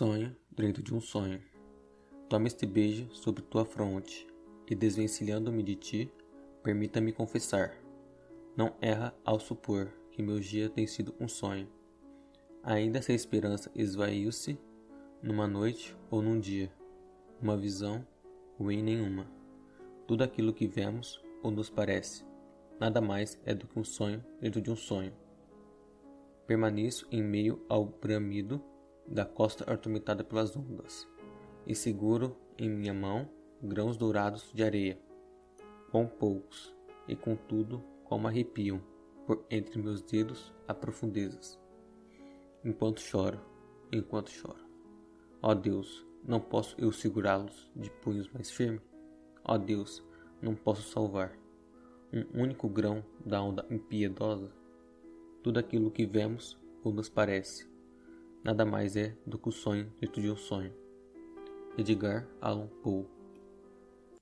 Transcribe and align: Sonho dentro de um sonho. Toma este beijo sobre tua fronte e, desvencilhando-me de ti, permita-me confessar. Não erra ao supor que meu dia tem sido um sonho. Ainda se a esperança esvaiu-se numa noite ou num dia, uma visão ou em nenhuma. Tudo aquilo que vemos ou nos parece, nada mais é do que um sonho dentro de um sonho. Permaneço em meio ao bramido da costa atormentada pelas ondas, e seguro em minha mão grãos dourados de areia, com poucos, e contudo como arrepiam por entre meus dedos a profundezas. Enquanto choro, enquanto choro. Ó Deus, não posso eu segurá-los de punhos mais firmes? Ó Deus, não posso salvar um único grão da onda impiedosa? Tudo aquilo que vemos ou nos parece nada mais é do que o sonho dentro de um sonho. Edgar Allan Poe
Sonho 0.00 0.34
dentro 0.50 0.82
de 0.82 0.94
um 0.94 0.98
sonho. 0.98 1.42
Toma 2.26 2.46
este 2.46 2.64
beijo 2.64 3.14
sobre 3.14 3.42
tua 3.42 3.66
fronte 3.66 4.26
e, 4.66 4.74
desvencilhando-me 4.74 5.62
de 5.62 5.74
ti, 5.74 6.12
permita-me 6.62 7.12
confessar. 7.12 7.76
Não 8.56 8.72
erra 8.80 9.14
ao 9.26 9.38
supor 9.38 9.92
que 10.10 10.22
meu 10.22 10.40
dia 10.40 10.70
tem 10.70 10.86
sido 10.86 11.14
um 11.20 11.28
sonho. 11.28 11.68
Ainda 12.62 13.02
se 13.02 13.12
a 13.12 13.14
esperança 13.14 13.70
esvaiu-se 13.74 14.58
numa 15.22 15.46
noite 15.46 15.94
ou 16.10 16.22
num 16.22 16.40
dia, 16.40 16.72
uma 17.38 17.54
visão 17.54 18.02
ou 18.58 18.72
em 18.72 18.82
nenhuma. 18.82 19.30
Tudo 20.06 20.24
aquilo 20.24 20.54
que 20.54 20.66
vemos 20.66 21.22
ou 21.42 21.50
nos 21.50 21.68
parece, 21.68 22.24
nada 22.80 23.02
mais 23.02 23.38
é 23.44 23.54
do 23.54 23.66
que 23.66 23.78
um 23.78 23.84
sonho 23.84 24.24
dentro 24.40 24.62
de 24.62 24.70
um 24.70 24.76
sonho. 24.76 25.12
Permaneço 26.46 27.06
em 27.12 27.22
meio 27.22 27.62
ao 27.68 27.84
bramido 27.84 28.64
da 29.10 29.24
costa 29.24 29.64
atormentada 29.70 30.22
pelas 30.22 30.56
ondas, 30.56 31.08
e 31.66 31.74
seguro 31.74 32.36
em 32.56 32.70
minha 32.70 32.94
mão 32.94 33.28
grãos 33.60 33.96
dourados 33.96 34.50
de 34.54 34.62
areia, 34.62 34.98
com 35.90 36.06
poucos, 36.06 36.72
e 37.08 37.16
contudo 37.16 37.82
como 38.04 38.28
arrepiam 38.28 38.80
por 39.26 39.44
entre 39.50 39.82
meus 39.82 40.00
dedos 40.00 40.54
a 40.68 40.72
profundezas. 40.72 41.58
Enquanto 42.64 43.00
choro, 43.00 43.40
enquanto 43.92 44.30
choro. 44.30 44.64
Ó 45.42 45.54
Deus, 45.54 46.06
não 46.24 46.40
posso 46.40 46.76
eu 46.78 46.92
segurá-los 46.92 47.70
de 47.74 47.90
punhos 47.90 48.28
mais 48.30 48.50
firmes? 48.50 48.82
Ó 49.44 49.58
Deus, 49.58 50.04
não 50.40 50.54
posso 50.54 50.82
salvar 50.82 51.36
um 52.12 52.42
único 52.42 52.68
grão 52.68 53.04
da 53.24 53.42
onda 53.42 53.66
impiedosa? 53.70 54.52
Tudo 55.42 55.58
aquilo 55.58 55.90
que 55.90 56.06
vemos 56.06 56.58
ou 56.84 56.92
nos 56.92 57.08
parece 57.08 57.69
nada 58.42 58.64
mais 58.64 58.96
é 58.96 59.16
do 59.26 59.38
que 59.38 59.48
o 59.48 59.52
sonho 59.52 59.92
dentro 60.00 60.20
de 60.20 60.30
um 60.30 60.36
sonho. 60.36 60.72
Edgar 61.78 62.26
Allan 62.40 62.68
Poe 62.82 63.06